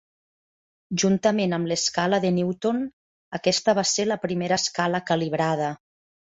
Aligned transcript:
Juntament 1.03 1.53
amb 1.57 1.69
l'escala 1.73 2.21
de 2.25 2.33
Newton, 2.39 2.81
aquesta 3.41 3.79
va 3.83 3.87
ser 3.93 4.09
la 4.11 4.21
primera 4.27 4.61
escala 4.65 5.07
"calibrada". 5.13 5.73